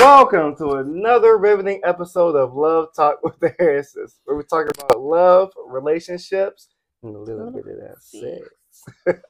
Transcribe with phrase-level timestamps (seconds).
[0.00, 4.98] Welcome to another riveting episode of Love Talk with the Harrises, where we talk about
[4.98, 6.68] love, relationships,
[7.02, 9.20] and a little bit of that sex.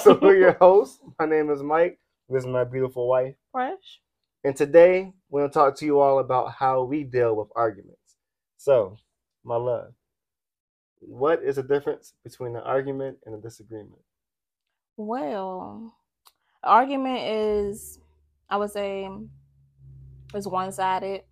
[0.04, 0.98] so, we're your hosts.
[1.18, 1.98] My name is Mike.
[2.28, 3.34] This is my beautiful wife.
[3.50, 4.02] Fresh.
[4.44, 8.16] And today, we're going to talk to you all about how we deal with arguments.
[8.58, 8.98] So,
[9.42, 9.94] my love,
[11.00, 14.02] what is the difference between an argument and a disagreement?
[14.98, 15.94] Well,
[16.62, 18.00] argument is,
[18.50, 19.08] I would say,
[20.34, 21.22] it's one sided.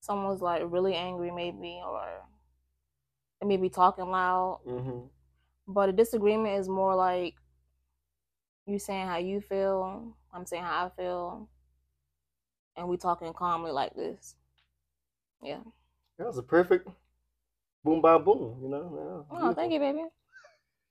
[0.00, 2.06] Someone's like really angry, maybe, or
[3.40, 4.60] they may be talking loud.
[4.66, 5.06] Mm-hmm.
[5.68, 7.34] But a disagreement is more like
[8.66, 11.48] you saying how you feel, I'm saying how I feel,
[12.76, 14.36] and we talking calmly like this.
[15.42, 15.60] Yeah.
[16.18, 16.88] That was a perfect
[17.84, 19.26] boom by boom, you know?
[19.32, 20.04] Yeah, Oh, thank you, baby.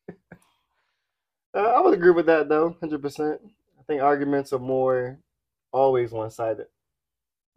[1.54, 3.42] Uh, I would agree with that though, hundred percent.
[3.78, 5.20] I think arguments are more
[5.74, 6.68] always one sided.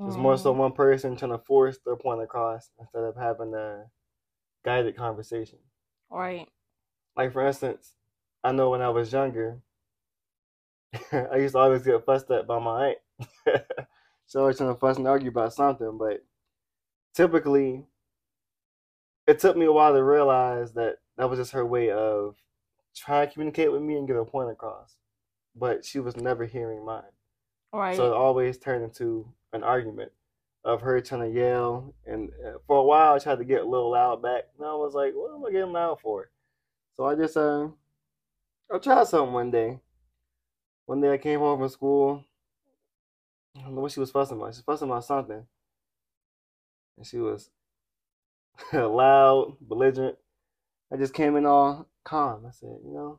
[0.00, 0.58] It's more so Mhm.
[0.58, 3.90] one person trying to force their point across instead of having a
[4.64, 5.58] guided conversation.
[6.10, 6.48] Right.
[7.16, 7.96] Like for instance,
[8.42, 9.62] I know when I was younger,
[11.12, 12.98] I used to always get fussed at by my aunt.
[14.26, 16.24] She always trying to fuss and argue about something, but
[17.12, 17.86] typically,
[19.26, 22.36] it took me a while to realize that that was just her way of
[22.96, 24.96] trying to communicate with me and get a point across.
[25.54, 27.12] But she was never hearing mine.
[27.72, 27.96] Right.
[27.96, 30.12] So it always turned into an argument
[30.64, 31.94] of her trying to yell.
[32.06, 34.44] And uh, for a while, I tried to get a little loud back.
[34.58, 36.30] And I was like, what am I getting loud for?
[36.96, 37.68] So I just, uh,
[38.72, 39.80] I tried something one day.
[40.86, 42.24] One day I came home from school.
[43.56, 44.54] I don't know what she was fussing about.
[44.54, 45.46] She was fussing about something.
[46.96, 47.50] And she was
[48.72, 50.16] loud, belligerent.
[50.92, 52.44] I just came in all calm.
[52.46, 53.18] I said, you know.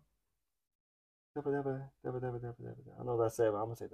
[1.37, 1.41] I
[3.03, 3.87] know what I said, but I'm gonna say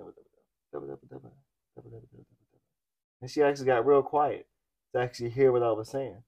[3.22, 4.48] And she actually got real quiet
[4.94, 6.24] to actually hear what I was saying.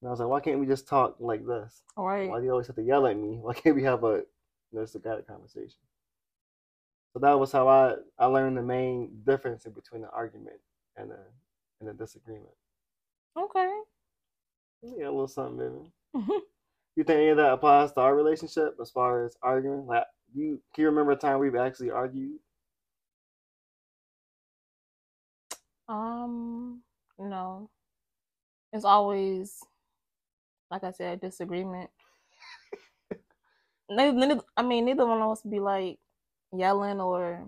[0.00, 1.82] And I was like, why can't we just talk like this?
[1.96, 2.28] right.
[2.28, 3.38] Why do you always have to yell at me?
[3.42, 4.24] Why can't we have a you
[4.72, 5.78] know, just a guided conversation?
[7.12, 10.60] So that was how I, I learned the main difference in between an argument
[10.96, 11.18] and a
[11.80, 12.54] and a disagreement.
[13.36, 13.80] Okay.
[14.82, 16.30] Yeah, a little something, baby.
[16.96, 19.86] You think any of that applies to our relationship as far as arguing?
[19.86, 20.02] Like,
[20.34, 22.40] you can you remember a time we've actually argued?
[25.88, 26.82] Um,
[27.18, 27.70] no.
[28.72, 29.58] It's always,
[30.70, 31.90] like I said, disagreement.
[33.90, 35.98] neither, neither, I mean, neither one of us be like
[36.52, 37.46] yelling or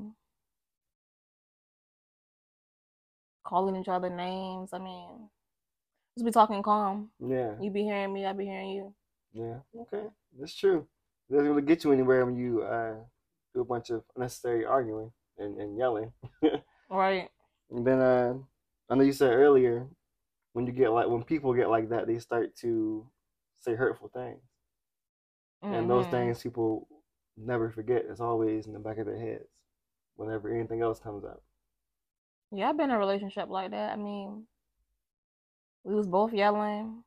[3.45, 4.71] calling each other names.
[4.73, 5.29] I mean,
[6.17, 7.11] just be talking calm.
[7.21, 8.95] Yeah, You be hearing me, I be hearing you.
[9.35, 10.07] yeah, okay,
[10.39, 10.87] that's true.
[11.29, 12.95] It doesn't really get you anywhere when you uh,
[13.55, 16.13] do a bunch of unnecessary arguing and, and yelling.
[16.91, 17.29] Right.
[17.71, 18.35] And then uh,
[18.91, 19.89] I know you said earlier
[20.53, 23.07] when you get like when people get like that, they start to
[23.61, 24.43] say hurtful things,
[25.71, 26.11] and those Mhm.
[26.11, 26.89] things people
[27.37, 28.05] never forget.
[28.09, 29.49] It's always in the back of their heads
[30.17, 31.43] whenever anything else comes up.
[32.53, 33.93] Yeah, I've been in a relationship like that.
[33.93, 34.47] I mean,
[35.85, 37.05] we was both yelling.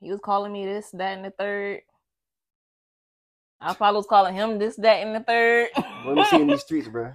[0.00, 1.82] He was calling me this, that, and the third.
[3.60, 5.68] I probably was calling him this, that, and the third.
[6.04, 7.12] Let me see in these streets, bro.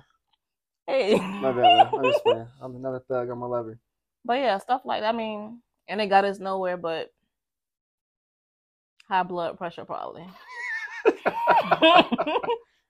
[0.88, 1.20] Hey.
[1.20, 1.90] My bad.
[1.94, 2.48] I'm just playing.
[2.62, 3.30] I'm another thug.
[3.30, 3.80] I'm a lover.
[4.26, 5.14] But yeah, stuff like that.
[5.14, 7.12] I mean, and it got us nowhere but
[9.08, 10.26] high blood pressure probably.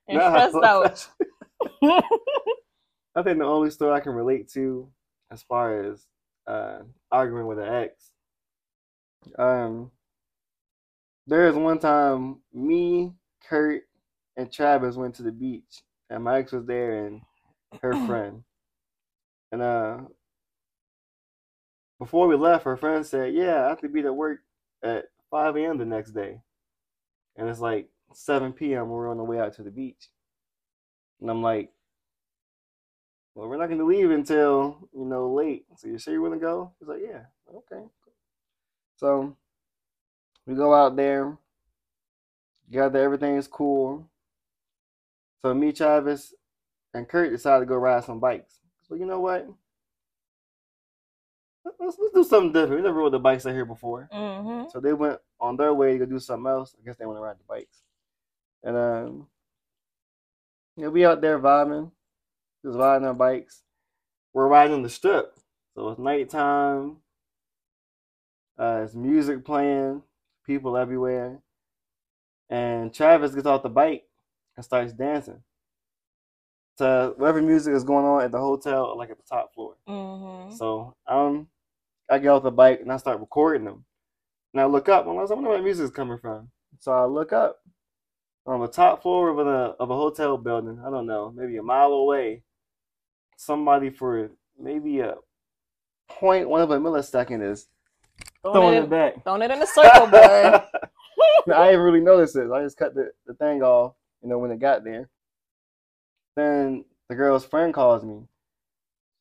[0.08, 1.08] and Not stressed out.
[3.16, 4.90] I think the only story I can relate to
[5.32, 6.06] as far as
[6.48, 6.80] uh,
[7.12, 8.12] arguing with an ex,
[9.38, 9.92] um,
[11.26, 13.14] there is one time me,
[13.48, 13.84] Kurt,
[14.38, 17.22] and Travis went to the beach, and my ex was there and
[17.82, 18.44] her friend.
[19.52, 19.98] And uh,
[22.00, 24.40] before we left, her friend said, "Yeah, I have to be at work
[24.84, 25.78] at 5 a.m.
[25.78, 26.42] the next day,"
[27.36, 28.90] and it's like 7 p.m.
[28.90, 30.10] we're on the way out to the beach.
[31.22, 31.72] And I'm like,
[33.36, 35.66] well, we're not going to leave until, you know, late.
[35.78, 36.72] So you sure you want to go?
[36.80, 37.22] He's like, yeah,
[37.56, 37.84] okay.
[38.98, 39.36] So
[40.46, 41.38] we go out there,
[42.72, 44.10] Got gather everything's cool.
[45.42, 46.34] So me, Travis,
[46.98, 48.56] and Kurt decided to go ride some bikes.
[48.88, 49.48] So you know what?
[51.80, 52.82] Let's, let's do something different.
[52.82, 54.10] We never rode the bikes out here before.
[54.12, 56.76] hmm So they went on their way to go do something else.
[56.82, 57.82] I guess they want to ride the bikes.
[58.64, 59.28] And um,
[60.76, 61.92] yeah, we out there vibing,
[62.66, 63.64] just riding our bikes.
[64.34, 65.36] We're riding the strip,
[65.76, 66.98] so it's nighttime.
[68.58, 70.04] Uh, it's music playing,
[70.46, 71.40] people everywhere,
[72.50, 74.06] and Travis gets off the bike
[74.56, 75.44] and starts dancing.
[76.78, 79.76] To whatever music is going on at the hotel, like at the top floor.
[79.88, 80.56] Mm-hmm.
[80.56, 81.48] So um,
[82.10, 83.86] I get off the bike and I start recording them.
[84.54, 86.18] And I look up and I was like, I wonder where the music is coming
[86.20, 86.50] from.
[86.80, 87.60] So I look up
[88.46, 90.82] on the top floor of a of a hotel building.
[90.86, 92.44] I don't know, maybe a mile away.
[93.38, 95.16] Somebody for maybe a
[96.10, 97.68] point one of a millisecond is
[98.42, 99.24] throwing Throwing it it, back.
[99.24, 100.62] throwing it in the circle, boy.
[101.54, 102.50] I didn't really notice it.
[102.52, 105.10] I just cut the, the thing off, you know, when it got there.
[106.38, 108.28] Then the girl's friend calls me.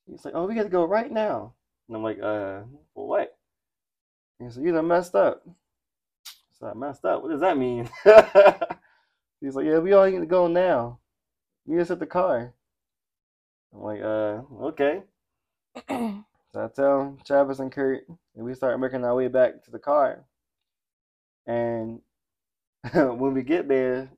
[0.06, 1.54] He's like, "Oh, we got to go right now."
[1.88, 3.38] And I'm like, "Uh, for what?"
[4.38, 5.42] He said, "You done messed up."
[6.58, 7.22] So I messed up.
[7.22, 7.88] What does that mean?
[9.40, 10.98] He's like, "Yeah, we all need to go now.
[11.64, 12.52] We just at the car."
[13.72, 15.02] I'm like, "Uh, okay."
[16.52, 19.78] So I tell Travis and Kurt, and we start making our way back to the
[19.78, 20.24] car.
[21.46, 22.00] And
[22.94, 24.10] when we get there,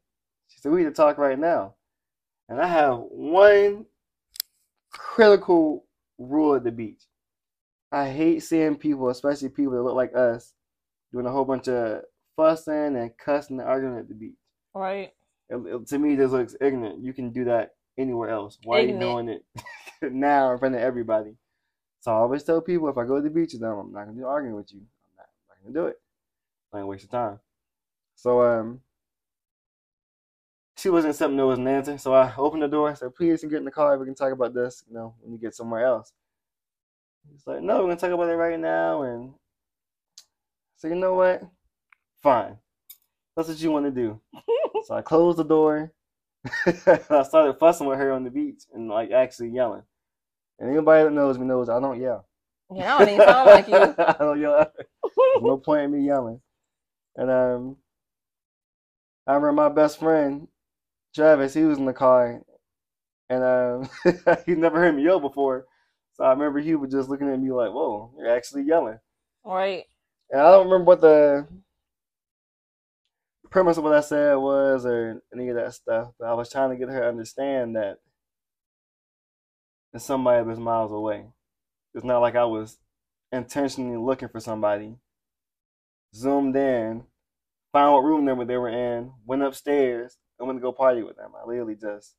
[0.47, 1.75] she said, We need to talk right now.
[2.49, 3.87] And I have one
[4.91, 5.85] critical
[6.19, 7.03] rule at the beach.
[7.93, 10.53] I hate seeing people, especially people that look like us,
[11.13, 12.03] doing a whole bunch of
[12.37, 14.37] fussing and cussing and arguing at the beach.
[14.75, 15.13] right.
[15.51, 17.03] It, it- to me, this looks ignorant.
[17.03, 18.59] You can do that anywhere else.
[18.65, 19.45] Why are you doing it
[20.13, 21.35] now in front of everybody?
[22.01, 24.05] So I always tell people if I go to the beach with them, I'm not
[24.05, 24.81] gonna be arguing with you.
[24.81, 26.01] I'm not, I'm not gonna do it.
[26.73, 27.41] I ain't waste your time.
[28.15, 28.81] So um,
[30.79, 31.99] she wasn't accepting no was an answer.
[31.99, 32.89] So I opened the door.
[32.89, 33.99] I said, "Please, get in the car.
[33.99, 34.85] We can talk about this.
[34.89, 36.13] You know, when you get somewhere else."
[37.31, 39.35] He's like, "No, we're gonna talk about it right now." And
[40.77, 41.43] so you know what?
[42.23, 42.59] Fine.
[43.37, 44.21] That's what you want to do.
[44.85, 45.93] So I closed the door.
[46.67, 49.83] I started fussing with her on the beach and like actually yelling.
[50.59, 52.27] And anybody that knows me knows I don't yell.
[52.73, 53.75] Yeah, I don't even sound like you.
[53.99, 54.73] I don't yell.
[55.41, 56.41] No point in me yelling.
[57.17, 57.77] And um,
[59.27, 60.47] I remember my best friend
[61.15, 61.55] Travis.
[61.55, 62.41] He was in the car,
[63.29, 63.91] and um,
[64.47, 65.67] he never heard me yell before.
[66.15, 68.99] So I remember he was just looking at me like, "Whoa, you're actually yelling."
[69.45, 69.85] right.
[70.31, 71.47] And I don't remember what the
[73.51, 76.71] premise of what I said was or any of that stuff, but I was trying
[76.71, 77.99] to get her to understand that
[79.93, 81.27] it's somebody that's miles away.
[81.95, 82.79] It's not like I was
[83.33, 84.97] intentionally looking for somebody,
[86.15, 87.05] zoomed in,
[87.73, 91.33] found what room number they were in, went upstairs, went to go party with them.
[91.41, 92.15] I literally just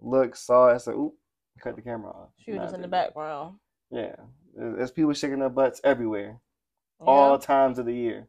[0.00, 1.14] looked, saw it, said, oop,
[1.60, 2.30] cut the camera off.
[2.38, 3.56] She was just in the background.
[3.90, 4.16] Yeah.
[4.54, 6.40] There's people shaking their butts everywhere
[7.00, 8.28] all times of the year.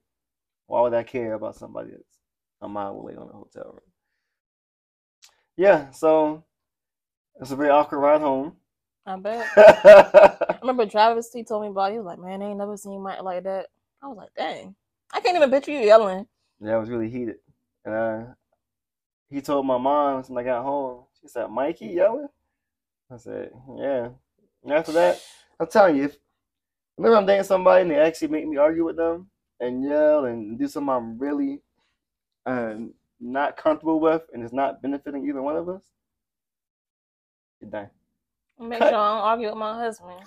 [0.68, 2.20] Why would I care about somebody that's
[2.62, 3.80] a mile away on a hotel room?
[5.58, 6.44] Yeah, so
[7.40, 8.56] it's a very awkward ride home.
[9.06, 9.48] I bet.
[9.58, 11.94] I remember Travis, he told me about it.
[11.94, 13.68] He was like, man, I ain't never seen Mike like that.
[14.02, 14.76] I was like, dang.
[15.14, 16.26] I can't even picture you yelling.
[16.62, 17.36] yeah, it was really heated.
[17.86, 18.24] And uh,
[19.34, 22.28] he told my mom when I got home, she said, Mikey yelling?
[23.12, 24.10] I said, yeah.
[24.64, 25.20] And after that,
[25.60, 26.18] I'm telling you, if
[26.96, 29.28] whenever I'm dating somebody and they actually make me argue with them
[29.60, 31.62] and yell and do something I'm really
[32.46, 32.76] uh,
[33.20, 35.84] not comfortable with and it's not benefiting either one of us,
[37.62, 37.90] you're done.
[38.60, 38.90] Make Cut.
[38.90, 40.22] sure I don't argue with my husband.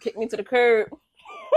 [0.00, 0.88] Kick me to the curb.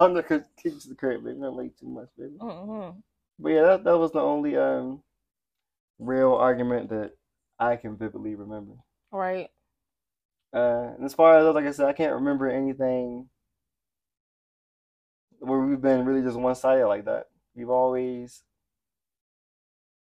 [0.00, 1.38] I'm not gonna kick you to the curb, baby.
[1.38, 2.34] Not like too much, baby.
[2.40, 2.90] hmm
[3.38, 5.02] But yeah, that that was the only um
[5.98, 7.12] real argument that
[7.58, 8.74] I can vividly remember.
[9.10, 9.50] Right.
[10.54, 13.28] Uh, and as far as like I said, I can't remember anything
[15.40, 17.26] where we've been really just one sided like that.
[17.54, 18.42] We've always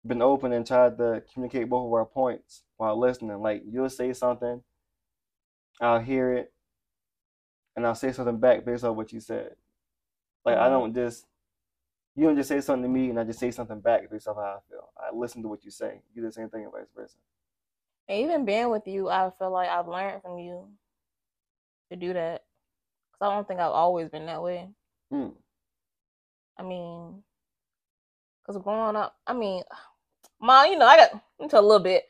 [0.06, 3.42] been open and tried to communicate both of our points while listening.
[3.42, 4.64] Like you'll say something,
[5.80, 6.54] I'll hear it,
[7.76, 9.56] and I'll say something back based on what you said.
[10.46, 10.72] Like I Mhm.
[10.72, 11.26] don't just
[12.16, 14.36] you don't just say something to me and I just say something back based off
[14.36, 14.90] how I feel.
[14.98, 16.02] I listen to what you say.
[16.14, 17.16] You do the same thing and vice versa.
[18.10, 20.68] And even being with you, I feel like I've learned from you
[21.90, 22.44] to do that.
[23.12, 24.68] Because I don't think I've always been that way.
[25.14, 25.34] Mm.
[26.58, 27.24] I mean,
[28.42, 29.64] because growing up, I mean,
[30.42, 32.04] mom, you know, I got into a little bit,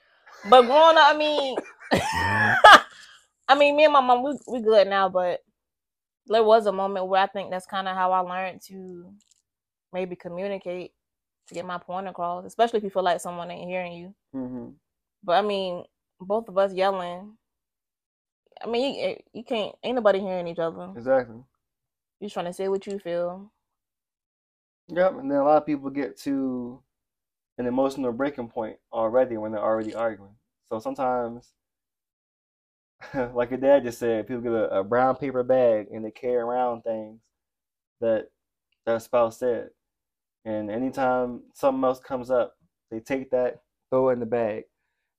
[0.49, 1.55] but growing up, I mean,
[3.47, 5.41] I mean, me and my mom, we we good now, but
[6.27, 9.13] there was a moment where I think that's kind of how I learned to
[9.93, 10.93] maybe communicate
[11.47, 14.15] to get my point across, especially if you feel like someone ain't hearing you.
[14.33, 14.71] hmm
[15.23, 15.85] But I mean,
[16.19, 17.37] both of us yelling.
[18.63, 19.75] I mean, you, you can't.
[19.83, 20.95] Ain't nobody hearing each other.
[20.95, 21.43] Exactly.
[22.19, 23.51] You just trying to say what you feel.
[24.89, 26.81] Yep, and then a lot of people get to
[27.57, 30.35] an emotional breaking point already when they're already arguing.
[30.65, 31.53] So sometimes,
[33.33, 36.35] like your dad just said, people get a, a brown paper bag and they carry
[36.35, 37.19] around things
[38.01, 38.29] that
[38.85, 39.69] their spouse said.
[40.45, 42.55] And anytime something else comes up,
[42.89, 44.63] they take that, throw it in the bag.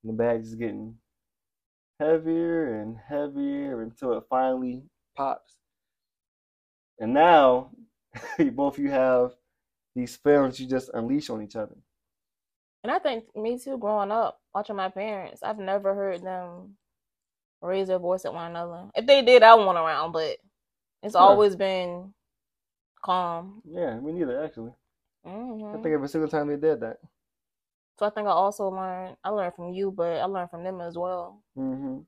[0.03, 0.97] And the bag is getting
[2.01, 4.83] heavier and heavier until it finally
[5.17, 5.57] pops.
[6.99, 7.71] And now,
[8.53, 9.33] both you have
[9.95, 11.77] these feelings you just unleash on each other.
[12.83, 16.77] And I think me too, growing up, watching my parents, I've never heard them
[17.61, 18.89] raise their voice at one another.
[18.97, 20.39] If they did, I want around, but
[21.03, 22.13] it's always been
[23.05, 23.63] calm.
[23.65, 24.73] Yeah, me neither, actually.
[25.25, 26.99] Hmm I think every single time they did that.
[27.99, 29.17] So I think I also learned.
[29.25, 32.05] I learned from you, but I learned from them as well hmm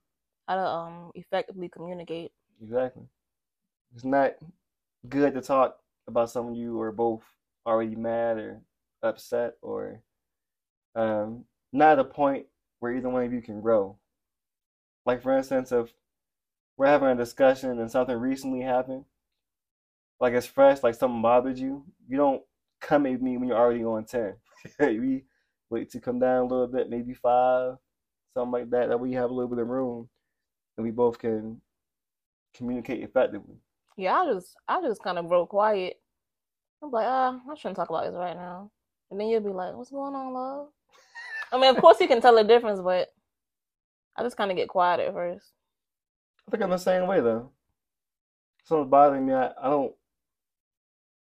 [0.49, 2.33] how to um effectively communicate.
[2.63, 3.05] Exactly.
[3.95, 4.35] It's not
[5.09, 5.79] good to talk
[6.09, 7.23] about someone you are both
[7.67, 8.61] already mad or
[9.03, 10.01] upset or
[10.95, 12.47] um, not at a point
[12.81, 13.97] where either one of you can grow.
[15.07, 15.95] Like, for instance, if
[16.77, 19.07] we're having a discussion and something recently happened,
[20.21, 22.43] like it's fresh, like something bothered you, you don't
[22.85, 24.35] come at me when you're already on 10.
[24.81, 25.25] we
[25.71, 27.75] wait to come down a little bit, maybe five,
[28.35, 28.89] something like that.
[28.89, 30.09] That way you have a little bit of room
[30.77, 31.61] and we both can
[32.55, 33.57] communicate effectively.
[33.97, 36.01] Yeah, I just I just kind of grow quiet.
[36.83, 38.71] I'm like, ah, I shouldn't talk about this right now.
[39.11, 40.69] And then you'll be like, what's going on, love?
[41.53, 43.09] I mean, of course you can tell the difference, but
[44.17, 45.53] I just kind of get quiet at first.
[46.47, 47.51] I think I'm the same way though.
[48.65, 49.35] Something's bothering me.
[49.35, 49.95] I, I don't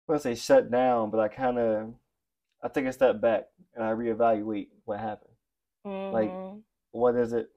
[0.10, 1.94] to say shut down, but I kind of
[2.62, 5.34] I take a step back and I reevaluate what happened.
[5.86, 6.62] Like- Mhm.
[6.92, 7.50] What is it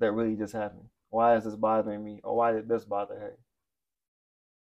[0.00, 0.88] that really just happened?
[1.08, 3.38] Why is this bothering me, or why did this bother her?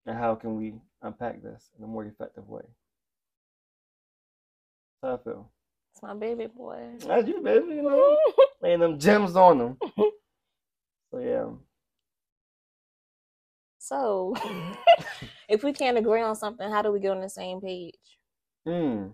[0.07, 2.63] And how can we unpack this in a more effective way?
[5.03, 5.53] That's how I feel.
[5.93, 6.95] it's my baby boy.
[7.01, 7.75] That's you, baby.
[7.75, 8.17] You know,
[8.63, 9.79] laying them gems on them.
[11.11, 11.49] So yeah.
[13.79, 14.35] So,
[15.49, 17.95] if we can't agree on something, how do we get on the same page?
[18.67, 19.09] Hmm.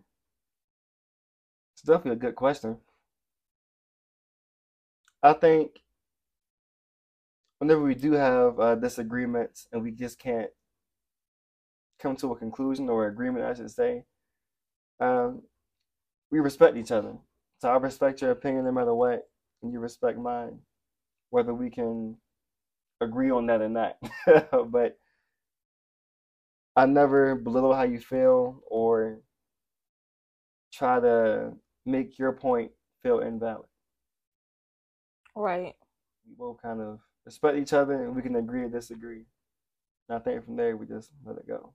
[1.74, 2.78] It's definitely a good question.
[5.22, 5.80] I think
[7.58, 10.50] whenever we do have uh, disagreements and we just can't
[11.98, 14.04] come to a conclusion or agreement, I should say,
[15.00, 15.42] um,
[16.30, 17.14] we respect each other.
[17.60, 19.28] So I respect your opinion no matter what,
[19.62, 20.58] and you respect mine,
[21.30, 22.16] whether we can
[23.00, 23.96] agree on that or not.
[24.70, 24.98] But
[26.76, 29.22] I never belittle how you feel or
[30.72, 31.54] try to
[31.86, 33.68] make your point feel invalid.
[35.36, 35.76] Right.
[36.26, 39.24] We both kind of respect each other and we can agree or disagree.
[40.08, 41.74] And I think from there we just let it go.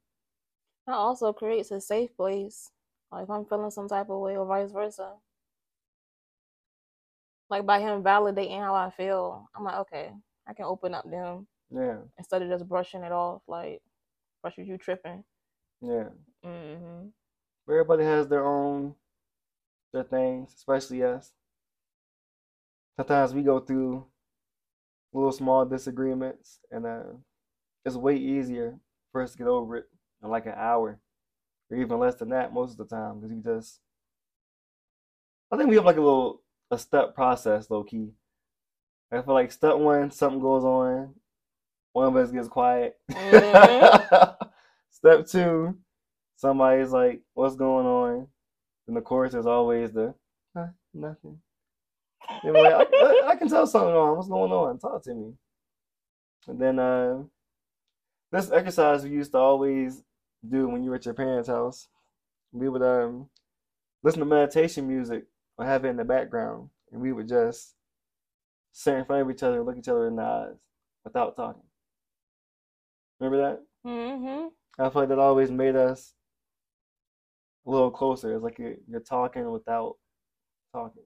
[0.86, 2.74] That also creates a safe place.
[3.14, 5.22] Like if I'm feeling some type of way or vice versa.
[7.50, 10.14] Like by him validating how I feel, I'm like, okay,
[10.48, 13.82] I can open up to him Yeah, instead of just brushing it off like
[14.44, 15.24] with you tripping.
[15.82, 16.10] yeah.
[16.44, 17.08] hmm
[17.70, 18.96] Everybody has their own
[19.94, 21.34] their things, especially us.
[22.98, 24.06] Sometimes we go through
[25.14, 27.04] little small disagreements and uh
[27.86, 28.80] it's way easier
[29.12, 29.86] for us to get over it
[30.24, 31.00] in like an hour
[31.72, 33.82] or even less than that most of the time because we just
[35.52, 36.42] I think we have like a little
[36.72, 38.14] a step process low key.
[39.12, 41.16] I feel like step one, something goes on,
[41.94, 42.98] one of us gets quiet.
[43.12, 44.36] Mhm.
[44.92, 45.78] Step two,
[46.36, 48.28] somebody's like, "What's going on?"
[48.88, 50.14] And of course, there's always the
[50.56, 51.40] huh, nothing.
[52.44, 54.16] Like, I, I- I can tell something on.
[54.18, 54.78] What's going on?
[54.80, 55.34] Talk to me.
[56.48, 57.24] And then uh,
[58.32, 60.04] this exercise we used to always
[60.48, 61.88] do when you were at your parents' house.
[62.52, 63.30] We would um
[64.04, 65.26] listen to meditation music
[65.58, 67.76] or have it in the background, and we would just
[68.72, 70.56] sit in front of each other and look each other in the eyes
[71.04, 71.64] without talking.
[73.20, 73.90] Remember that?
[73.90, 74.48] Mm-hmm.
[74.82, 76.14] I feel like that always made us
[77.66, 78.34] a little closer.
[78.34, 79.96] It's like you're, you're talking without
[80.74, 81.04] talking.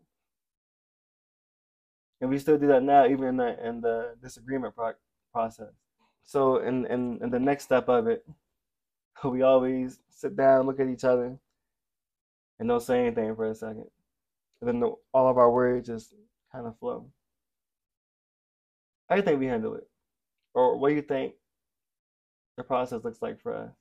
[2.22, 4.93] And we still do that now, even in the in the disagreement pro-
[5.34, 5.74] process.
[6.24, 8.25] So, in, in in the next step of it,
[9.25, 11.38] we always sit down, look at each other,
[12.60, 13.88] and don't say anything for a second.
[14.62, 16.13] And then the, all of our words just
[16.51, 17.08] kind of flow.
[19.10, 19.88] How do you think we handle it?
[20.53, 21.34] Or what do you think
[22.58, 23.72] the process looks like for us?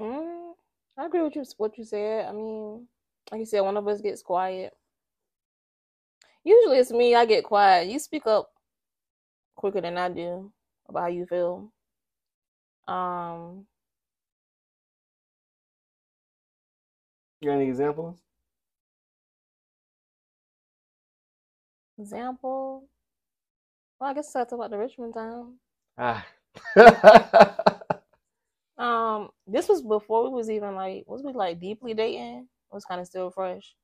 [0.00, 0.54] Mm,
[0.96, 2.26] I agree with you what you said.
[2.26, 2.88] I mean,
[3.30, 4.76] like you said, one of us gets quiet.
[6.44, 7.88] Usually it's me, I get quiet.
[7.88, 8.52] You speak up
[9.56, 10.52] quicker than I do
[10.88, 11.72] about how you feel.
[12.88, 13.66] Um,
[17.40, 18.18] You got any examples?
[21.98, 22.88] example.
[24.00, 25.58] Well, I guess I talk about the Richmond time.
[26.00, 26.26] Ah.
[28.78, 32.48] Um, this was before we was even like, was we like deeply dating?
[32.48, 33.74] It was kind of still fresh.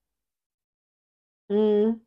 [1.52, 2.00] Mm.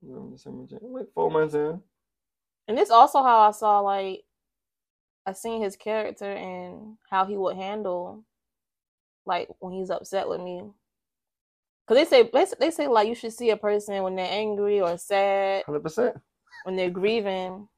[0.00, 1.78] November, December, January, like four months in.
[2.68, 4.22] And it's also how I saw like
[5.26, 8.24] I seen his character and how he would handle
[9.26, 10.62] like when he's upset with me.
[11.86, 14.80] Cause they say they, they say like you should see a person when they're angry
[14.80, 16.16] or sad, Hundred percent.
[16.64, 17.68] when they're grieving,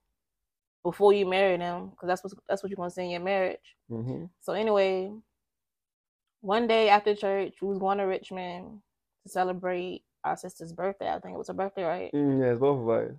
[0.86, 3.74] before you marry them, because that's what that's what you're gonna see in your marriage.
[3.90, 4.26] Mm-hmm.
[4.40, 5.10] So anyway,
[6.42, 8.78] one day after church, we was going to Richmond
[9.24, 11.08] to celebrate our sister's birthday.
[11.08, 12.12] I think it was her birthday, right?
[12.14, 13.12] Mm, yeah, it's both of us.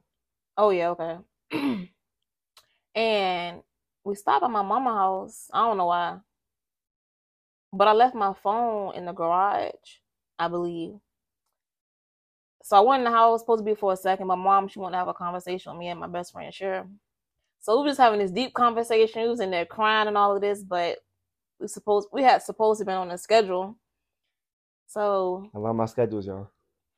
[0.55, 1.17] Oh yeah, okay.
[2.95, 3.61] and
[4.05, 5.49] we stopped at my mama house.
[5.53, 6.19] I don't know why.
[7.73, 9.73] But I left my phone in the garage,
[10.39, 10.93] I believe.
[12.63, 14.27] So I went in the house, supposed to be for a second.
[14.27, 16.87] My mom, she wanted to have a conversation with me and my best friend, sure.
[17.67, 19.23] So we was having this deep conversation.
[19.23, 20.99] We was in there crying and all of this, but
[21.59, 23.77] we supposed we had supposed to been on a schedule.
[24.87, 26.49] So I love my schedules, y'all.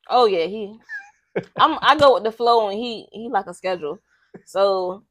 [0.07, 0.79] Oh yeah, he.
[1.57, 1.79] I'm.
[1.81, 3.97] I go with the flow, and he he like a schedule.
[4.45, 5.05] So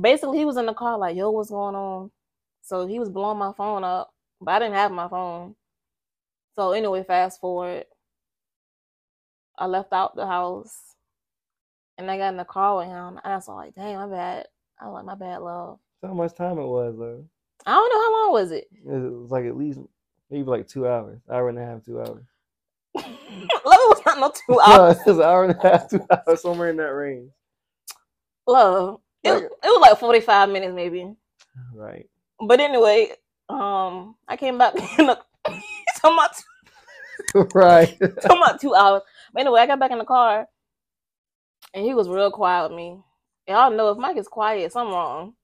[0.00, 2.12] basically, he was in the car like, "Yo, what's going on?"
[2.62, 5.56] So he was blowing my phone up, but I didn't have my phone.
[6.54, 7.86] So anyway, fast forward.
[9.58, 10.94] I left out the house,
[11.98, 13.18] and I got in the car with him.
[13.24, 14.46] And I was like, "Damn, my bad.
[14.80, 17.24] I like my bad, love." So how much time it was though?
[17.66, 18.68] I don't know how long was it.
[18.72, 19.78] It was like at least
[20.30, 22.24] maybe like two hours, hour and a half, two hours.
[22.94, 23.06] love
[23.64, 24.98] was not no two No, hours.
[25.00, 27.30] it was an hour and a half, two hours, somewhere in that range.
[28.46, 29.00] Love.
[29.22, 31.14] It, Like- it was like forty five minutes maybe.
[31.74, 32.06] Right.
[32.46, 33.12] But anyway,
[33.48, 35.18] um, I came back in the
[35.96, 37.96] talking about right.
[38.20, 39.02] talking about two hours.
[39.32, 40.46] But anyway, I got back in the car,
[41.72, 42.98] and he was real quiet with me.
[43.48, 45.34] Y'all know if Mike is quiet, something wrong.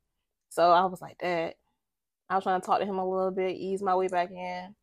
[0.51, 1.57] So I was like, that.
[2.31, 4.75] I was trying to talk to him a little bit, ease my way back in.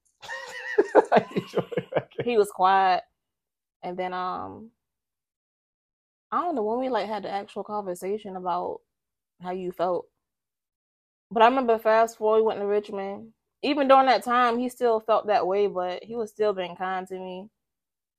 [2.23, 3.03] He was quiet,
[3.83, 4.71] and then um,
[6.31, 8.81] I don't know when we like had the actual conversation about
[9.41, 10.07] how you felt.
[11.31, 13.33] But I remember fast forward, we went to Richmond.
[13.63, 17.07] Even during that time, he still felt that way, but he was still being kind
[17.07, 17.49] to me,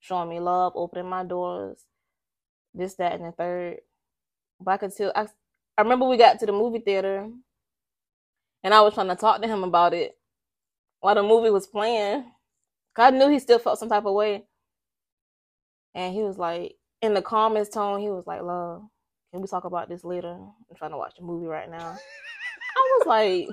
[0.01, 1.85] showing me love, opening my doors,
[2.73, 3.77] this, that, and the third.
[4.61, 5.27] But I could still, I,
[5.77, 7.29] I remember we got to the movie theater,
[8.63, 10.17] and I was trying to talk to him about it
[10.99, 12.23] while the movie was playing.
[12.95, 14.43] 'Cause I knew he still felt some type of way.
[15.95, 18.83] And he was like, in the calmest tone, he was like, Love,
[19.31, 20.31] can we talk about this later?
[20.33, 21.97] I'm trying to watch the movie right now.
[22.77, 23.47] I was like,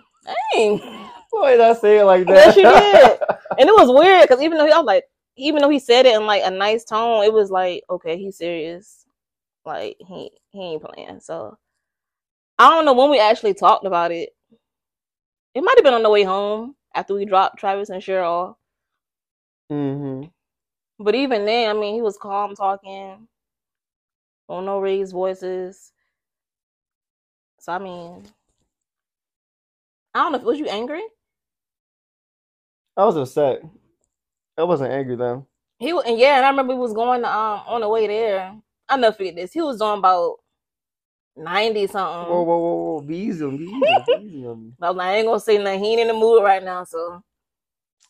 [0.55, 0.79] dang.
[1.31, 2.57] Why did I say it like that?
[2.57, 3.21] Yes, you did.
[3.59, 5.05] And it was weird because even though he, I was like,
[5.37, 8.37] even though he said it in like a nice tone, it was like, okay, he's
[8.37, 9.06] serious.
[9.67, 11.21] Like he he ain't playing.
[11.21, 11.59] So
[12.59, 14.31] I don't know when we actually talked about it.
[15.55, 18.57] It might have been on the way home after we dropped Travis and Cheryl.
[19.73, 20.29] mm-hmm.
[20.99, 23.29] But even then, I mean, he was calm talking,
[24.49, 25.93] on no raised voices.
[27.61, 28.25] So I mean,
[30.15, 30.39] I don't know.
[30.39, 31.03] Was you angry?
[32.97, 33.63] I was upset.
[34.59, 35.47] I wasn't angry though.
[35.79, 38.57] He and yeah, and I remember we was going um on the way there.
[38.89, 39.53] I never forget this.
[39.53, 40.37] He was doing about
[41.37, 42.29] ninety something.
[42.31, 43.01] Whoa, whoa, whoa, whoa!
[43.03, 43.57] Be easy on.
[43.57, 44.47] Be easy, be easy.
[44.47, 45.85] I was like, I ain't gonna say nothing.
[45.85, 47.23] He ain't in the mood right now, so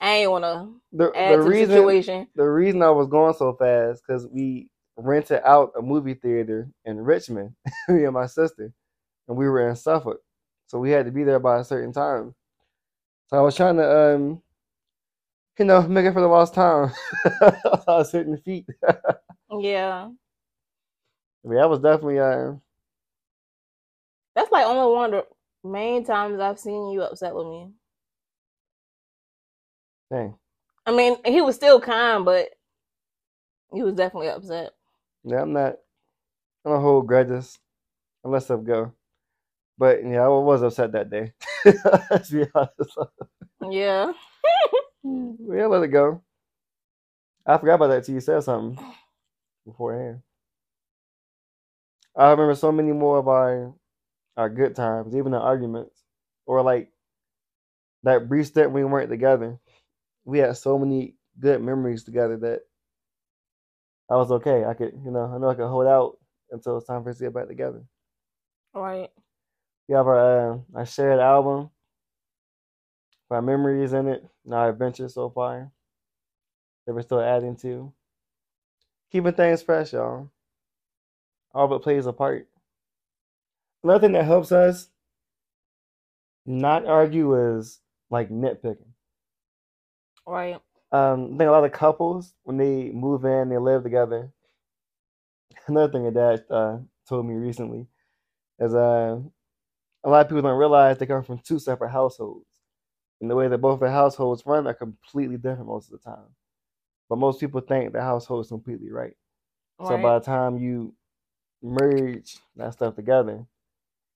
[0.01, 2.29] I ain't wanna The, the to the reason situation.
[2.35, 6.99] the reason I was going so fast because we rented out a movie theater in
[7.01, 7.55] Richmond,
[7.89, 8.73] me and my sister,
[9.29, 10.21] and we were in Suffolk,
[10.67, 12.35] so we had to be there by a certain time.
[13.29, 14.43] So I was trying to, um,
[15.59, 16.93] you know, make it for the lost time.
[17.25, 17.53] I
[17.89, 18.67] was hitting the feet.
[19.61, 20.11] Yeah,
[21.47, 22.55] I mean, that was definitely, uh,
[24.35, 25.25] that's like only one of
[25.63, 27.71] the main times I've seen you upset with me.
[30.11, 30.35] dang.
[30.87, 32.49] I mean, he was still kind, but
[33.73, 34.73] he was definitely upset.
[35.25, 35.77] Yeah, I'm not.
[36.65, 37.59] I don't hold grudges
[38.25, 38.93] unless I go.
[39.79, 41.33] But yeah, I was upset that day.
[42.11, 42.99] Let's be honest.
[43.71, 44.13] Yeah.
[45.05, 46.23] Yeah, let it go.
[47.47, 48.85] I forgot about that till you said something
[49.67, 50.23] beforehand.
[52.17, 53.75] I remember so many more of our
[54.37, 56.03] our good times, even the arguments,
[56.47, 56.91] or like
[58.05, 59.59] that brief stint we weren't together.
[60.25, 62.61] We had so many good memories together that
[64.11, 64.65] I was okay.
[64.65, 66.19] I could, you know, I know I could hold out
[66.51, 67.83] until it's time for us to get back together.
[68.75, 69.11] Right.
[69.89, 71.71] We have our uh, our shared album,
[73.31, 75.73] our memories in it, and our adventures so far
[76.87, 77.93] that we're still adding to.
[79.13, 80.31] Keeping things fresh, y'all.
[81.57, 82.47] All of it plays a part.
[83.83, 84.89] Another thing that helps us
[86.45, 88.93] not argue is like nitpicking.
[90.27, 90.61] Right.
[90.93, 94.31] Um, I think a lot of couples when they move in, they live together.
[95.67, 97.87] Another thing that dad uh, told me recently
[98.59, 99.19] is uh,
[100.05, 102.45] a lot of people don't realize they come from two separate households,
[103.23, 106.29] and the way that both their households run are completely different most of the time.
[107.09, 109.17] But most people think the household is completely right.
[109.81, 110.95] So by the time you
[111.63, 113.45] merge that stuff together,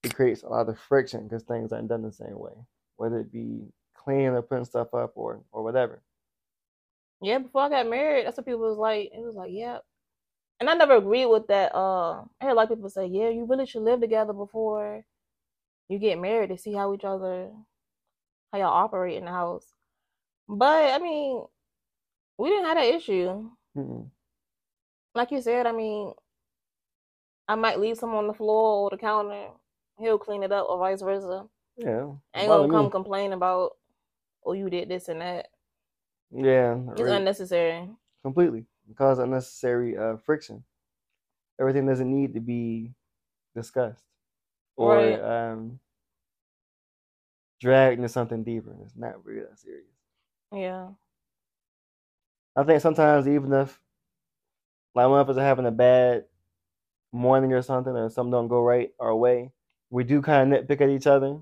[0.03, 2.53] it creates a lot of friction because things aren't done the same way,
[2.97, 3.61] whether it be
[3.95, 6.01] cleaning or putting stuff up or or whatever.
[7.21, 9.11] Yeah, before I got married, that's what people was like.
[9.13, 9.79] It was like, yeah.
[10.59, 11.73] And I never agreed with that.
[11.75, 15.05] Uh, I heard a lot of people say, yeah, you really should live together before
[15.89, 17.49] you get married to see how each other,
[18.51, 19.67] how y'all operate in the house.
[20.47, 21.43] But I mean,
[22.37, 23.49] we didn't have that issue.
[23.77, 24.07] Mm-mm.
[25.13, 26.13] Like you said, I mean,
[27.51, 29.47] I might leave some on the floor or the counter.
[29.99, 31.47] He'll clean it up, or vice versa.
[31.75, 32.91] Yeah, Ain't gonna come me.
[32.91, 33.71] complain about,
[34.45, 35.47] oh, you did this and that.
[36.33, 37.09] Yeah, It's right.
[37.11, 37.89] unnecessary.
[38.23, 40.63] completely cause unnecessary uh, friction.
[41.59, 42.93] Everything doesn't need to be
[43.53, 44.05] discussed
[44.77, 45.19] or Right.
[45.51, 45.79] um,
[47.59, 48.73] dragged into something deeper.
[48.85, 49.85] It's not really that serious.
[50.53, 50.87] Yeah.
[52.55, 53.77] I think sometimes even if
[54.95, 56.25] like one of us are having a bad
[57.13, 59.51] morning or something or something don't go right our way,
[59.89, 61.39] we do kind of nitpick at each other.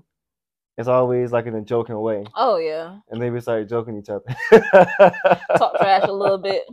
[0.78, 2.98] It's always like in a joking way, Oh yeah.
[3.10, 4.24] and then we start joking each other.
[5.58, 6.64] Talk trash a little bit.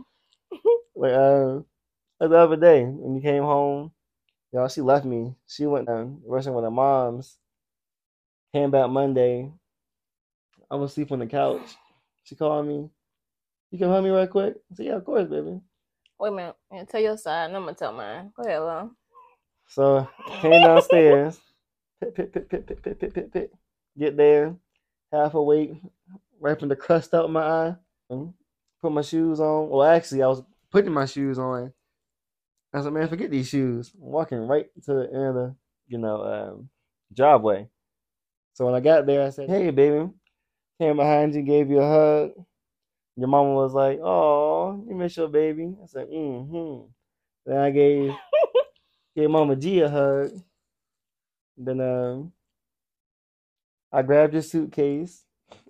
[0.96, 1.60] Like uh,
[2.18, 3.92] the other day when you came home,
[4.52, 5.34] y'all, she left me.
[5.46, 7.36] She went um, rushing with her mom's.
[8.52, 9.52] Came back Monday.
[10.70, 11.76] I was asleep on the couch.
[12.24, 12.90] She called me.
[13.70, 14.56] You can help me right quick.
[14.72, 15.60] I said, Yeah, of course, baby.
[16.20, 16.56] Wait a minute.
[16.72, 18.32] Yeah, tell your side, and I'm gonna tell mine.
[18.36, 18.90] Go ahead, love.
[19.68, 20.08] So
[20.40, 21.38] came downstairs.
[22.00, 23.52] Pit, pit, pit, pit, pit, pit, pit, pit, pit.
[23.98, 24.56] Get there,
[25.12, 25.72] half awake,
[26.40, 27.76] wiping the crust out my eye.
[28.80, 29.68] Put my shoes on.
[29.68, 31.72] Well, actually, I was putting my shoes on.
[32.72, 35.98] I said, "Man, forget these shoes." I'm walking right to the end of the, you
[35.98, 36.70] know, um,
[37.12, 37.68] driveway.
[38.54, 40.10] So when I got there, I said, "Hey, baby,"
[40.80, 42.46] came behind you, gave you a hug.
[43.18, 46.86] Your mama was like, "Oh, you miss your baby." I said, "Mm-hmm."
[47.44, 48.12] Then I gave
[49.16, 50.30] gave Mama G a hug.
[51.56, 52.32] Then um,
[53.92, 55.24] I grabbed your suitcase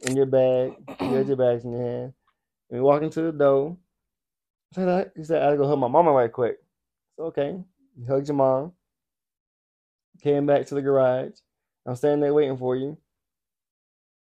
[0.07, 0.75] and your bag.
[1.01, 2.13] You had your bags in your hand.
[2.71, 3.79] And we walked into the door.
[4.73, 6.59] I said, I, he said, I gotta go hug my mama right quick.
[7.17, 7.59] So, okay.
[7.97, 8.73] You hugged your mom.
[10.23, 11.33] Came back to the garage.
[11.87, 12.99] I'm standing there waiting for you.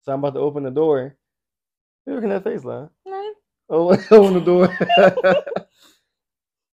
[0.03, 1.17] So I'm about to open the door.
[2.07, 2.91] You looking at that face, love.
[3.07, 3.35] No.
[3.69, 4.69] Oh, open the door.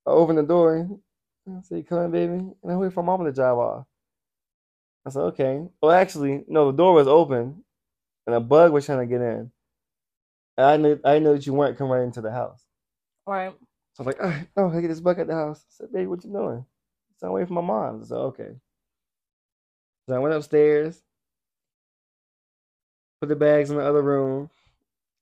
[0.07, 0.89] I open the door.
[1.49, 3.85] I say, come coming, baby?" And I wait for mama to drive off.
[5.05, 6.71] I said, "Okay." Well, actually, no.
[6.71, 7.63] The door was open,
[8.27, 9.51] and a bug was trying to get in.
[10.57, 12.63] And I knew I knew that you weren't coming right into the house.
[13.27, 13.53] Right.
[13.93, 16.07] So I'm like, "Ah, "Oh, I get this bug at the house." I said, "Baby,
[16.07, 16.65] what you doing?"
[17.17, 18.01] So I'm waiting for my mom.
[18.01, 18.55] I said, "Okay."
[20.09, 21.01] So I went upstairs,
[23.21, 24.49] put the bags in the other room,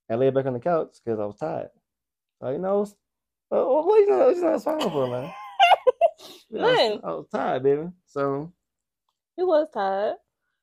[0.08, 1.70] and laid back on the couch because I was tired.
[2.40, 2.86] So you know,
[3.50, 5.32] oh, what you know, what you know, smiling for, man.
[6.50, 7.00] Yeah, I.
[7.02, 7.88] I was tired, baby.
[8.06, 8.52] So
[9.36, 10.16] He was tired.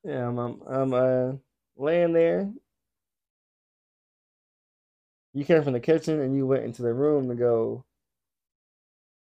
[0.04, 1.32] yeah, I'm I'm, I'm uh,
[1.76, 2.50] laying there.
[5.34, 7.84] You came from the kitchen and you went into the room to go.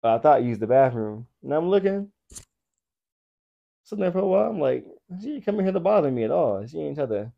[0.04, 1.26] I thought you used the bathroom.
[1.42, 2.10] And I'm looking,
[3.84, 4.50] sitting there for a while.
[4.50, 4.84] I'm like,
[5.22, 6.66] she ain't coming here to bother me at all.
[6.66, 7.32] She ain't try to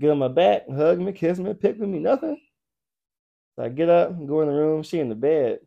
[0.00, 2.40] get on my back, hug me, kiss me, pick with me, nothing.
[3.56, 4.82] So I get up, go in the room.
[4.82, 5.60] She in the bed.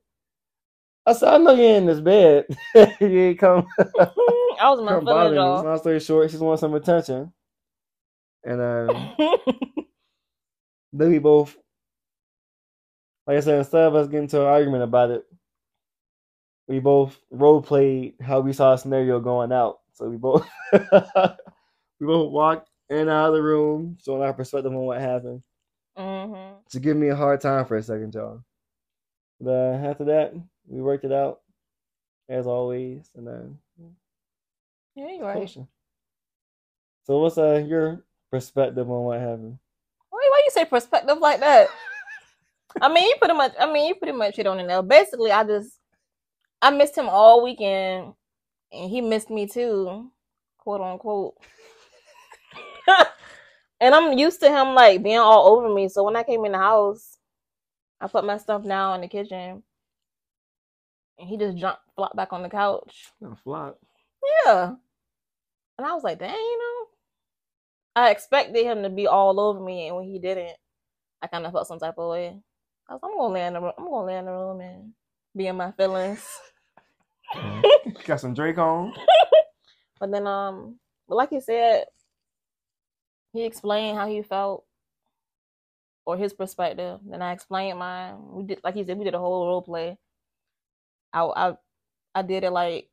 [1.06, 2.46] I said, I know you're in this bed.
[3.00, 3.68] you ain't come.
[3.80, 5.64] I was in my feelings, y'all.
[5.64, 7.32] Long story short, she just wants some attention.
[8.46, 9.16] And um,
[10.94, 11.56] then we both,
[13.28, 15.24] like I said, instead of us getting to an argument about it,
[16.68, 19.80] we both role played how we saw a scenario going out.
[19.94, 20.80] So we both we
[22.08, 25.44] both walked and out of the room, showing our perspective on what happened.
[25.98, 28.44] hmm To give me a hard time for a second, y'all.
[29.40, 30.34] But uh, after that,
[30.68, 31.42] we worked it out,
[32.30, 33.58] as always, and then
[34.96, 35.50] Yeah, you're right.
[37.06, 39.58] So what's uh your perspective on what happened?
[40.10, 41.68] Why, why you say perspective like that?
[42.82, 43.54] I mean, you pretty much.
[43.60, 44.82] I mean, you pretty much hit on it now.
[44.82, 45.80] Basically, I just
[46.62, 48.14] I missed him all weekend,
[48.72, 50.10] and he missed me too,
[50.58, 51.36] quote unquote.
[53.84, 55.90] And I'm used to him like being all over me.
[55.90, 57.18] So when I came in the house,
[58.00, 59.62] I put my stuff down in the kitchen,
[61.20, 63.12] and he just jumped, flopped back on the couch.
[63.44, 63.78] Flop.
[64.46, 64.72] Yeah.
[65.78, 66.88] And I was like, dang, you know.
[68.02, 70.56] I expected him to be all over me, and when he didn't,
[71.22, 72.40] I kind of felt some type of way.
[72.88, 73.74] I was, I'm gonna lay in the room.
[73.78, 74.94] I'm gonna lay in the room and
[75.36, 76.26] be in my feelings.
[78.06, 78.94] Got some Drake on.
[80.00, 81.86] But then, um, but like you said,
[83.34, 84.66] he explained how he felt
[86.06, 87.00] or his perspective.
[87.06, 88.16] Then I explained mine.
[88.32, 89.98] We did, like he said, we did a whole role play.
[91.12, 91.54] I, I,
[92.16, 92.88] I did it like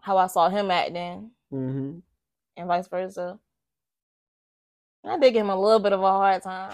[0.00, 1.98] how I saw him acting, Mm-hmm.
[2.56, 3.38] and vice versa.
[5.04, 6.72] I did give him a little bit of a hard time.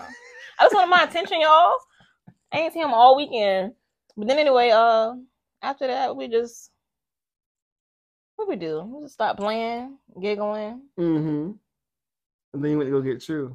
[0.59, 1.77] I just wanted my attention, y'all.
[2.53, 3.73] I ain't seen him all weekend.
[4.17, 5.15] But then anyway, uh,
[5.63, 6.71] after that, we just
[8.37, 8.83] what we do?
[8.83, 10.83] We just stop playing, giggling.
[10.99, 11.53] Mm-hmm.
[12.57, 13.55] And then you went to go get True.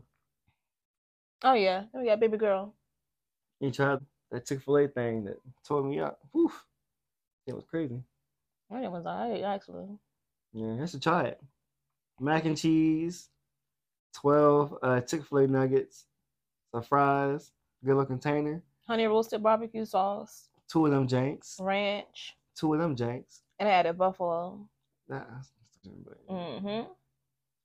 [1.44, 2.76] Oh yeah, we got baby girl.
[3.60, 3.98] You tried
[4.30, 5.38] that Chick Fil A thing that
[5.68, 6.20] tore me up.
[6.32, 6.52] Whew.
[7.48, 8.00] It was crazy.
[8.70, 9.88] That was alright actually.
[10.54, 11.42] Yeah, you should try it.
[12.20, 13.30] Mac and cheese,
[14.14, 16.06] twelve uh, Chick Fil A nuggets,
[16.72, 17.52] some fries,
[17.84, 22.96] good little container, Honey roasted barbecue sauce, two of them janks, ranch, two of them
[22.96, 23.40] janks.
[23.58, 24.60] and I added buffalo.
[25.10, 25.24] Nah,
[26.30, 26.92] Mm-hmm.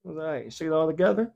[0.06, 0.52] It was alright.
[0.52, 1.32] Shake it all together.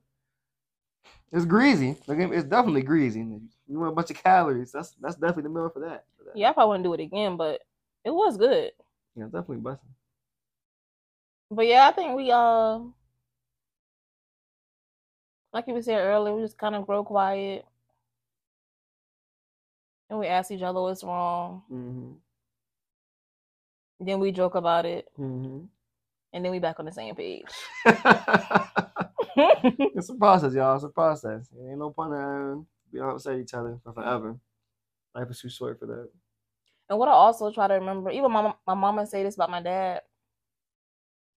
[1.32, 1.96] It's greasy.
[2.06, 3.20] It's definitely greasy.
[3.20, 4.70] You want a bunch of calories.
[4.70, 6.04] That's that's definitely the meal for that.
[6.16, 6.36] for that.
[6.36, 7.62] Yeah, I probably wouldn't do it again, but
[8.04, 8.70] it was good.
[9.16, 9.90] Yeah, definitely busting.
[11.50, 12.78] But yeah, I think we uh
[15.52, 17.64] like you said earlier, we just kind of grow quiet.
[20.08, 21.62] And we ask each other what's wrong.
[21.72, 22.12] Mm-hmm.
[24.06, 25.08] Then we joke about it.
[25.18, 25.64] Mm-hmm.
[26.32, 27.44] And then we back on the same page.
[29.36, 30.76] it's a process, y'all.
[30.76, 31.48] It's a process.
[31.52, 34.38] It ain't no point in being upset each other for forever.
[35.14, 36.08] Life is too short for that.
[36.88, 39.62] And what I also try to remember, even my my mama say this about my
[39.62, 40.02] dad.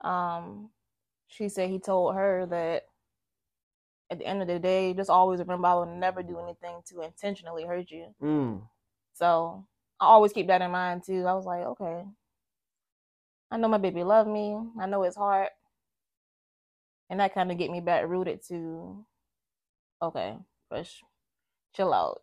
[0.01, 0.71] Um,
[1.29, 2.85] she said he told her that
[4.11, 7.03] at the end of the day, just always remember I will never do anything to
[7.03, 8.15] intentionally hurt you.
[8.23, 8.63] Mm.
[9.13, 9.67] So
[10.01, 11.27] I always keep that in mind too.
[11.27, 12.05] I was like, okay,
[13.51, 14.59] I know my baby love me.
[14.81, 15.51] I know his heart,
[17.11, 19.05] and that kind of get me back rooted to,
[20.03, 20.37] okay,
[20.69, 21.03] fresh,
[21.75, 22.23] chill out.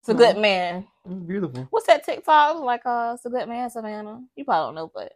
[0.00, 0.86] It's a good man.
[1.06, 1.66] It's beautiful.
[1.70, 2.60] What's that TikTok?
[2.62, 4.22] Like, uh, it's a good man, Savannah.
[4.36, 5.12] You probably don't know, but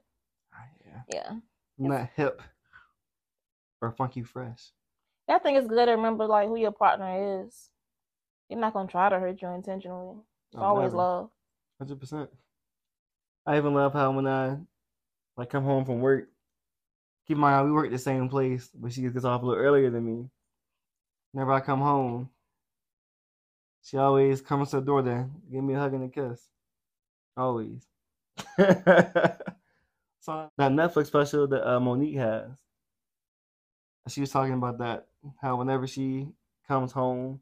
[0.54, 1.00] Ah, yeah.
[1.08, 1.30] yeah.
[1.78, 2.42] Not hip
[3.80, 4.70] or funky fresh.
[5.28, 7.70] I think it's good to remember like who your partner is.
[8.48, 10.16] You're not gonna try to hurt you intentionally.
[10.50, 10.96] It's Oh, always never.
[10.96, 11.30] love.
[11.78, 12.30] Hundred percent.
[13.46, 14.56] I even love how when I
[15.38, 16.28] like come home from work,
[17.26, 19.88] keep in mind we work the same place, but she gets off a little earlier
[19.88, 20.28] than me.
[21.32, 22.28] Whenever I come home,
[23.82, 26.42] she always comes to the door to give me a hug and a kiss.
[27.36, 27.86] Always.
[28.58, 32.50] so that Netflix special that uh, Mo'Nique has,
[34.08, 35.06] she was talking about that
[35.40, 36.28] how whenever she
[36.66, 37.40] comes home,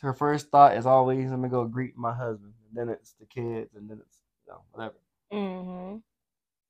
[0.00, 3.26] her first thought is always, "I'm gonna go greet my husband," and then it's the
[3.26, 4.94] kids, and then it's you know whatever.
[5.32, 5.96] Mm-hmm.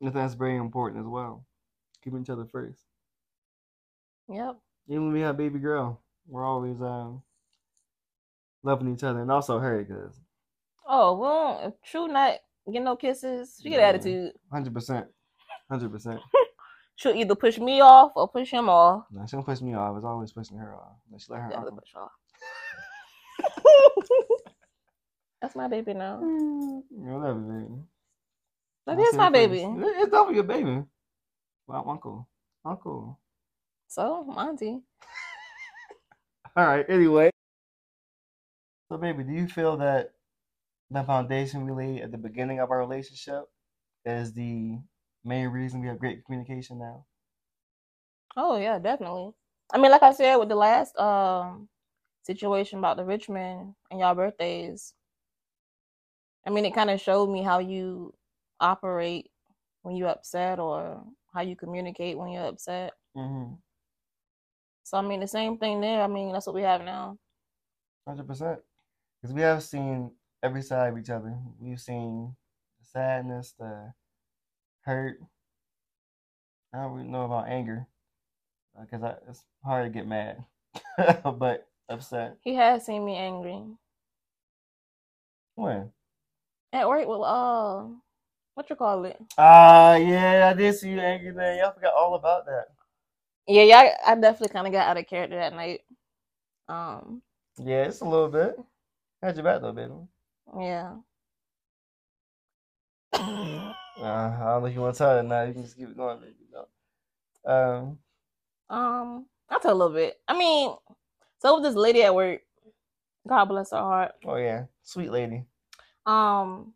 [0.02, 1.44] I think that's very important as well.
[2.02, 2.80] Keeping each other first.
[4.28, 4.56] Yep.
[4.88, 7.22] Even when we have baby girl, we're always um
[8.64, 10.20] loving each other, and also her because
[10.88, 12.38] Oh well, if True not
[12.72, 13.86] get no kisses, she get Yeah.
[13.88, 14.32] attitude.
[14.50, 15.06] hundred percent,
[15.70, 16.20] hundred percent.
[16.96, 19.04] She'll either push me off or push him off.
[19.12, 19.96] No, she don't push me off.
[19.96, 20.96] It's always pushing her off.
[21.18, 21.64] She let her off.
[21.78, 22.10] push off.
[25.40, 26.20] That's my baby now.
[26.22, 27.74] Yeah, whatever, baby.
[28.86, 29.62] That is my baby.
[29.62, 30.84] It- It's definitely your baby.
[31.66, 32.28] Well, uncle,
[32.64, 33.20] uncle.
[33.88, 34.82] So, Monty.
[36.56, 36.84] All right.
[36.88, 37.30] Anyway,
[38.88, 40.14] so baby, do you feel that
[40.90, 43.44] the foundation we laid at the beginning of our relationship
[44.04, 44.78] is the
[45.24, 47.06] main reason we have great communication now?
[48.36, 49.32] Oh yeah, definitely.
[49.72, 51.68] I mean, like I said with the last um
[52.24, 54.94] situation about the Richmond and y'all birthdays.
[56.46, 58.14] I mean, it kind of showed me how you
[58.62, 59.28] operate
[59.82, 61.02] when you're upset or
[61.34, 62.92] how you communicate when you're upset.
[63.16, 63.54] Mm-hmm.
[64.84, 66.02] So I mean, the same thing there.
[66.02, 67.18] I mean, that's what we have now.
[68.06, 68.60] Hundred percent.
[69.20, 70.10] Because we have seen
[70.42, 71.36] every side of each other.
[71.60, 72.34] We've seen
[72.80, 73.92] the sadness, the
[74.82, 75.18] hurt.
[76.74, 77.86] I don't really know about anger,
[78.80, 80.44] because I it's hard to get mad,
[81.24, 82.38] but upset.
[82.42, 83.62] He has seen me angry
[85.54, 85.90] When?
[86.72, 87.06] at work.
[87.06, 87.94] Well, uh,
[88.54, 89.18] what you call it?
[89.38, 91.58] Ah, yeah, I did see you angry man.
[91.58, 92.66] Y'all forgot all about that.
[93.46, 93.96] Yeah, yeah.
[94.06, 95.80] I, definitely kind of got out of character that night.
[96.68, 97.22] Um,
[97.58, 98.58] Yeah, it's a little bit.
[99.22, 99.92] Had your back though, baby.
[100.58, 100.94] yeah.
[104.00, 105.42] Uh, I don't know if you want to tell it now.
[105.42, 106.34] You can just keep it going, baby.
[107.44, 107.98] Um,
[108.70, 110.18] Um, I'll tell a little bit.
[110.26, 110.74] I mean,
[111.40, 112.40] so with this lady at work,
[113.28, 114.12] God bless her heart.
[114.24, 115.44] Oh yeah, sweet lady.
[116.06, 116.72] Um,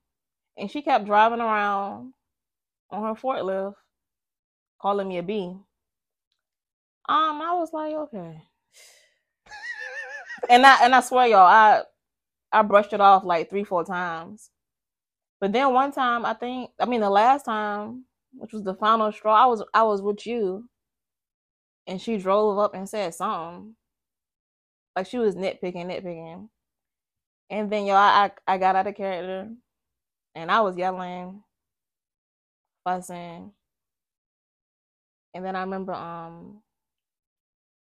[0.56, 2.12] and she kept driving around
[2.90, 3.74] on her forklift,
[4.80, 5.56] calling me a B.
[7.08, 8.42] Um, I was like, okay.
[10.50, 11.82] and I and I swear, y'all, I
[12.52, 14.50] I brushed it off like three, four times.
[15.40, 19.12] But then one time, I think, I mean, the last time, which was the final
[19.12, 20.68] straw, I was I was with you,
[21.86, 23.76] and she drove up and said something,
[24.96, 26.48] like she was nitpicking, nitpicking,
[27.50, 29.50] and then y'all, I I got out of character,
[30.37, 31.42] and I was yelling,
[32.85, 33.53] fussing,
[35.35, 36.62] and then I remember um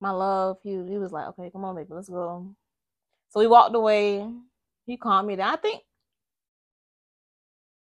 [0.02, 2.48] my love, he he was like, okay, come on, baby, let's go.
[3.30, 4.28] So we walked away.
[4.88, 5.54] He calmed me down.
[5.54, 5.84] I think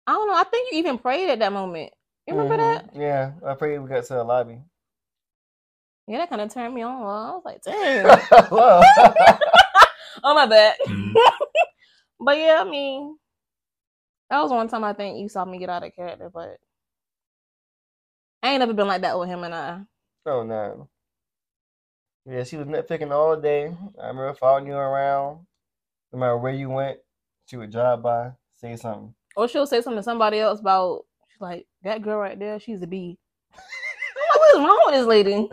[0.07, 0.35] I don't know.
[0.37, 1.93] I think you even prayed at that moment.
[2.27, 2.59] You remember Mhm.
[2.59, 2.87] that?
[2.95, 4.61] Yeah, I prayed we got to the lobby.
[6.09, 7.03] Yeah, that kind of turned me on.
[7.03, 8.21] I was like, damn.
[8.51, 8.83] Wow.
[10.25, 10.77] oh my bad.
[12.21, 13.19] but yeah, I mean,
[14.31, 16.59] that was one time I think you saw me get out of character, but
[18.43, 19.81] I ain't never been like that with him and I.
[20.27, 20.89] oh no.
[22.29, 23.67] Yeah, she was nitpicking all day.
[24.03, 25.47] I remember following you around.
[26.13, 26.99] No matter where you went,
[27.47, 29.15] she would drive by, say something.
[29.37, 32.83] Or she'll say something to somebody else about she's like, that girl right there, she's
[32.83, 33.19] a bee.
[33.55, 35.49] I'm like, what is wrong with this lady?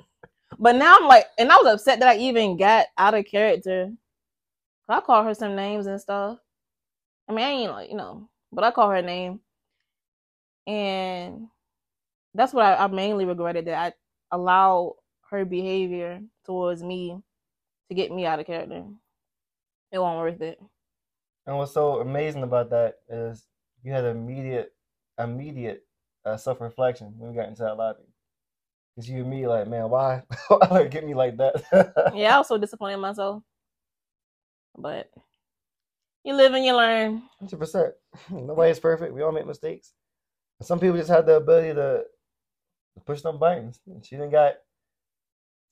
[0.57, 3.91] But now I'm like, and I was upset that I even got out of character.
[4.89, 6.39] I call her some names and stuff.
[7.27, 9.39] I mean, I ain't like, you know, but I call her name.
[10.67, 11.47] And
[12.33, 13.93] that's what I, I mainly regretted that
[14.31, 14.95] I allowed
[15.29, 17.17] her behavior towards me
[17.89, 18.85] to get me out of character.
[19.91, 20.59] It wasn't worth it.
[21.45, 23.45] And what's so amazing about that is
[23.83, 24.73] you had immediate,
[25.19, 25.85] immediate
[26.25, 28.03] uh, self reflection when we got into that lobby.
[28.95, 32.11] Because you and me, like, man, why, why get me like that?
[32.15, 33.43] yeah, I was so disappointed in myself.
[34.77, 35.11] But
[36.23, 37.23] you live and you learn.
[37.39, 37.93] Hundred percent.
[38.29, 39.13] Nobody's perfect.
[39.13, 39.93] We all make mistakes.
[40.59, 42.03] And some people just have the ability to,
[43.05, 43.79] push them buttons.
[43.87, 44.53] And she didn't got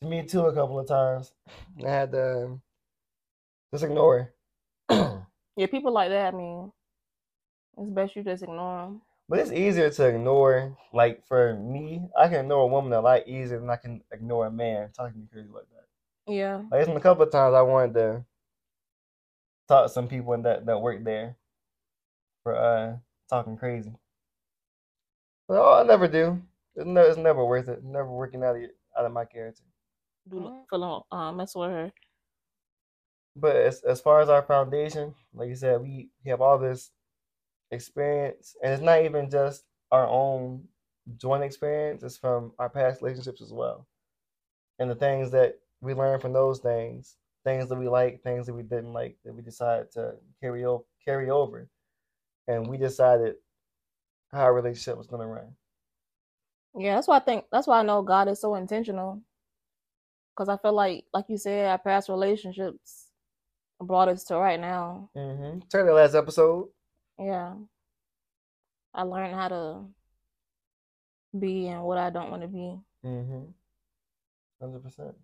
[0.02, 1.32] to me too a couple of times.
[1.86, 2.60] I had to
[3.72, 4.32] just ignore
[4.90, 5.18] her.
[5.58, 6.34] Yeah, people like that.
[6.34, 6.72] I mean,
[7.78, 9.02] it's best you just ignore them.
[9.28, 10.78] but it's easier to ignore.
[10.94, 14.48] Like for me, I can ignore a woman a lot easier than I can ignore
[14.48, 16.34] a man talking to me crazy like that.
[16.34, 16.56] Yeah.
[16.56, 18.26] Like there's been a couple of times I wanted to
[19.72, 21.38] talk to some people in that that work there
[22.44, 22.98] for uh
[23.30, 23.94] talking crazy.
[25.48, 26.42] But oh, I never do.
[26.76, 27.84] It's, no, it's never worth it.
[27.84, 28.64] Never working out of
[28.98, 29.64] out of my character.
[30.30, 31.92] Do feel um mess with her.
[33.36, 36.92] But as as far as our foundation, like you said, we, we have all this
[37.72, 40.68] experience, and it's not even just our own
[41.18, 42.04] joint experience.
[42.04, 43.88] It's from our past relationships as well,
[44.80, 48.54] and the things that we learn from those things, things that we like, things that
[48.54, 51.69] we didn't like, that we decided to carry over, carry over,
[52.47, 53.36] and we decided
[54.32, 55.56] how our relationship was going to run.
[56.77, 59.21] Yeah, that's why I think that's why I know God is so intentional.
[60.36, 63.08] Cause I feel like, like you said, our past relationships
[63.82, 65.10] brought us to right now.
[65.15, 65.60] Mm-hmm.
[65.69, 66.69] Turn the last episode.
[67.19, 67.54] Yeah.
[68.93, 69.80] I learned how to
[71.38, 72.80] be and what I don't want to be.
[73.06, 73.43] Mm-hmm.
[74.62, 75.15] Hundred percent.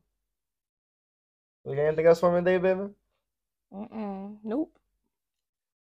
[1.68, 2.90] We got anything else for me today, baby?
[3.74, 4.38] Mm-mm.
[4.42, 4.72] Nope.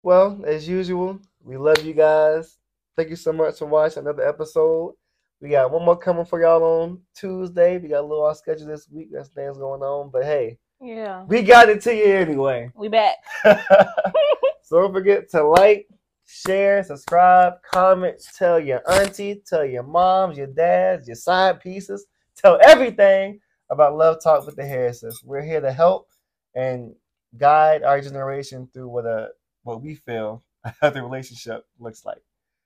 [0.04, 2.60] Well, as usual, we love you guys.
[2.96, 4.94] Thank you so much for watching another episode.
[5.42, 7.80] We got one more coming for y'all on Tuesday.
[7.80, 9.10] We got a little off schedule this week.
[9.12, 11.24] There's things going on, but hey, Yeah.
[11.24, 12.72] we got it to you anyway.
[12.76, 13.16] We back.
[13.44, 15.88] so don't forget to like,
[16.28, 22.06] share, subscribe, comment, tell your auntie, tell your moms, your dads, your side pieces,
[22.38, 23.40] tell everything
[23.72, 25.24] about Love Talk with the Harrises.
[25.24, 26.08] We're here to help
[26.54, 26.94] and
[27.38, 29.30] guide our generation through what a
[29.64, 32.22] what we feel a healthy relationship looks like.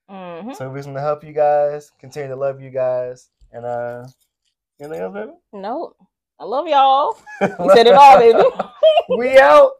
[0.09, 4.05] hmm So we're just gonna help you guys, continue to love you guys, and uh
[4.81, 5.31] anything else, baby?
[5.53, 5.95] Nope.
[6.39, 7.17] I love y'all.
[7.41, 8.43] You said it all, baby.
[9.17, 9.71] we out.